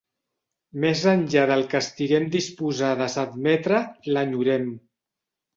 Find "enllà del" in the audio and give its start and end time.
1.11-1.61